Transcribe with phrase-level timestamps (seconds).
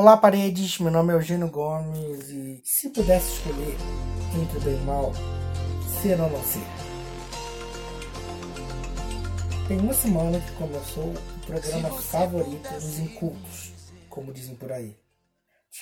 [0.00, 0.78] Olá, paredes.
[0.78, 3.74] Meu nome é Eugênio Gomes e se pudesse escolher
[4.40, 5.12] entre o bem e o mal,
[6.00, 6.62] ser ou não ser.
[9.66, 13.72] Tem uma semana que começou o programa favorito dos incultos,
[14.08, 14.96] como dizem por aí.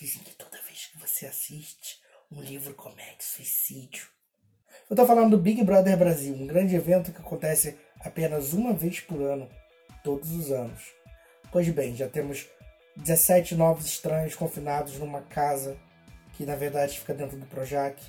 [0.00, 2.00] Dizem que toda vez que você assiste,
[2.32, 4.06] um livro comete suicídio.
[4.88, 9.00] Eu tô falando do Big Brother Brasil, um grande evento que acontece apenas uma vez
[9.00, 9.50] por ano,
[10.02, 10.94] todos os anos.
[11.52, 12.46] Pois bem, já temos
[12.98, 15.76] 17 novos estranhos confinados numa casa
[16.34, 18.00] que na verdade fica dentro do Projac,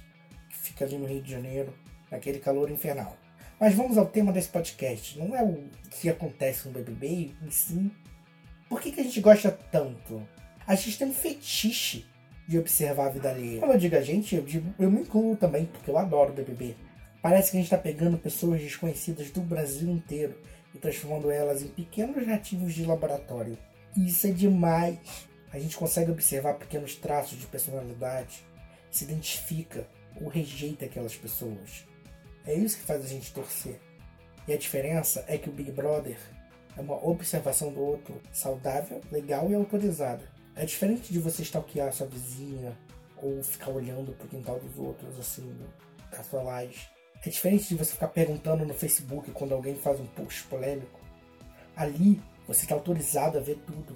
[0.50, 1.74] que fica ali no Rio de Janeiro,
[2.12, 3.18] naquele calor infernal.
[3.60, 5.18] Mas vamos ao tema desse podcast.
[5.20, 7.92] Não é o que acontece no BBB, em si.
[8.70, 10.26] Por que, que a gente gosta tanto?
[10.66, 12.06] A gente tem um fetiche
[12.48, 13.60] de observar a vida alheia.
[13.60, 16.76] Quando eu digo a gente, eu, digo, eu me incluo também, porque eu adoro BBB.
[17.22, 20.36] Parece que a gente está pegando pessoas desconhecidas do Brasil inteiro
[20.74, 23.58] e transformando elas em pequenos nativos de laboratório.
[23.96, 25.28] Isso é demais.
[25.52, 28.44] A gente consegue observar pequenos traços de personalidade,
[28.92, 29.88] se identifica
[30.22, 31.86] ou rejeita aquelas pessoas.
[32.46, 33.80] É isso que faz a gente torcer.
[34.48, 36.18] E a diferença é que o Big Brother
[36.78, 40.24] é uma observação do outro saudável, legal e autorizada.
[40.56, 42.78] É diferente de você stalkear sua vizinha
[43.18, 45.56] ou ficar olhando pro quintal dos outros, assim,
[46.12, 46.90] da sua laje.
[47.26, 51.00] É diferente de você ficar perguntando no Facebook quando alguém faz um post polêmico.
[51.76, 53.96] Ali você está autorizado a ver tudo.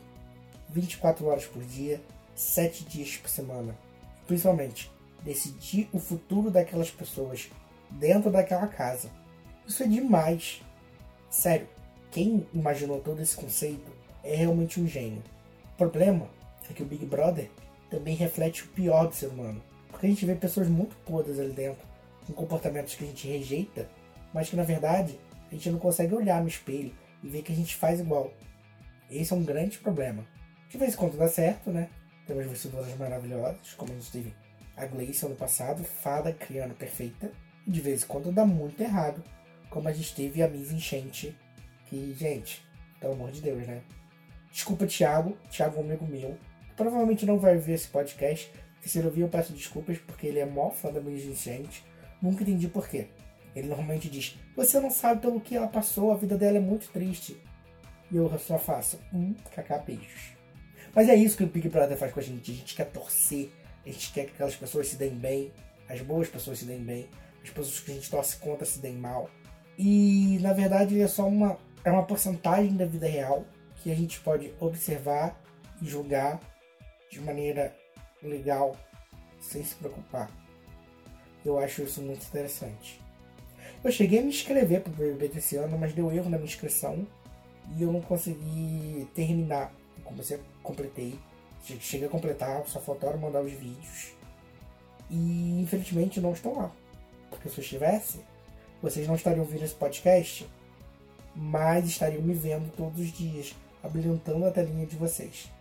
[0.70, 2.00] 24 horas por dia,
[2.36, 3.76] 7 dias por semana.
[4.28, 4.92] Principalmente,
[5.24, 7.50] decidir o futuro daquelas pessoas
[7.90, 9.10] dentro daquela casa.
[9.68, 10.62] Isso é demais.
[11.32, 11.68] Sério,
[12.12, 13.92] quem imaginou todo esse conceito
[14.24, 15.24] é realmente um gênio.
[15.74, 16.30] O problema
[16.70, 17.50] é que o Big Brother
[17.90, 19.64] também reflete o pior do ser humano.
[19.90, 21.84] Porque a gente vê pessoas muito podres ali dentro,
[22.28, 23.90] com comportamentos que a gente rejeita,
[24.32, 25.20] mas que na verdade
[25.52, 26.94] a gente não consegue olhar no espelho
[27.24, 28.34] e ver que a gente faz igual.
[29.10, 30.26] Esse é um grande problema.
[30.70, 31.90] De vez em quando dá certo, né?
[32.28, 34.34] Temos vencedoras maravilhosas, como a gente teve
[34.76, 37.32] a Gleice ano passado, fada criando perfeita.
[37.66, 39.24] E de vez em quando dá muito errado,
[39.70, 41.38] como a gente teve a Miss Enchente,
[41.88, 42.66] que, gente,
[43.00, 43.82] pelo amor de Deus, né?
[44.52, 46.38] Desculpa, Thiago, Thiago é um amigo meu,
[46.76, 50.46] provavelmente não vai ver esse podcast, se ele ouvir eu peço desculpas, porque ele é
[50.46, 51.84] mó fã da Miss Enchente,
[52.22, 53.08] nunca entendi porquê.
[53.56, 56.90] Ele normalmente diz, você não sabe pelo que ela passou, a vida dela é muito
[56.90, 57.38] triste.
[58.12, 59.84] E eu só faço, hum, cacá.
[60.94, 63.52] Mas é isso que o Big Brother faz com a gente, a gente quer torcer,
[63.86, 65.52] a gente quer que aquelas pessoas se deem bem,
[65.90, 67.08] as boas pessoas se deem bem,
[67.44, 69.30] as pessoas que a gente torce contra se deem mal.
[69.78, 73.46] E na verdade é só uma, é uma porcentagem da vida real
[73.82, 75.40] que a gente pode observar
[75.82, 76.40] e julgar
[77.12, 77.76] de maneira
[78.22, 78.76] legal,
[79.42, 80.32] sem se preocupar.
[81.44, 83.03] Eu acho isso muito interessante.
[83.84, 86.48] Eu cheguei a me inscrever para o BBB desse ano, mas deu erro na minha
[86.48, 87.06] inscrição
[87.76, 89.74] e eu não consegui terminar.
[90.06, 91.20] Comecei, completei,
[91.62, 94.14] cheguei a completar, só faltaram mandar os vídeos.
[95.10, 96.72] E infelizmente não estou lá.
[97.30, 98.22] Porque se eu estivesse,
[98.82, 100.48] vocês não estariam ouvindo esse podcast,
[101.36, 105.52] mas estariam me vendo todos os dias, habilitando a telinha de vocês.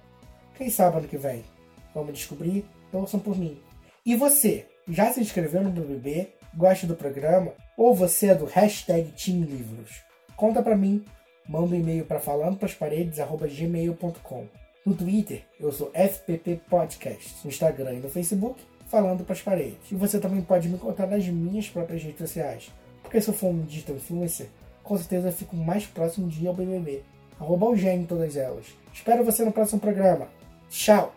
[0.56, 1.44] Quem sabe ano que vem?
[1.92, 2.64] Vamos descobrir?
[2.92, 3.60] Torçam por mim.
[4.06, 6.28] E você, já se inscreveu no BBB?
[6.54, 7.52] Gosta do programa?
[7.76, 10.02] Ou você é do hashtag Team Livros?
[10.36, 11.04] Conta pra mim.
[11.48, 14.46] Manda um e-mail para falandoprasparedes.gmail.com
[14.86, 17.34] No Twitter, eu sou FPP Podcast.
[17.44, 19.90] No Instagram e no Facebook, Falando Pras Paredes.
[19.90, 22.70] E você também pode me encontrar nas minhas próprias redes sociais.
[23.02, 24.48] Porque se eu for um digital influencer,
[24.82, 27.02] com certeza eu fico mais próximo de ao BBB.
[27.40, 28.66] Arroba o em todas elas.
[28.92, 30.28] Espero você no próximo programa.
[30.68, 31.14] Tchau!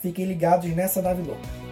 [0.00, 1.63] Fiquem ligados nessa nave louca.